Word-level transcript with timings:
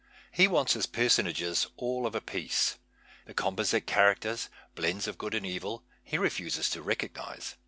He 0.31 0.47
wants 0.47 0.73
his 0.73 0.87
personafjes 0.87 1.67
all 1.77 2.07
of 2.07 2.15
a 2.15 2.21
piece. 2.21 2.79
Tiie 3.27 3.35
com 3.35 3.55
posite 3.55 3.85
ciiaracters, 3.85 4.49
blends 4.73 5.05
of 5.07 5.19
good 5.19 5.35
and 5.35 5.45
evil, 5.45 5.83
he 6.03 6.17
refuses 6.17 6.71
to 6.71 6.81
recognize. 6.81 7.55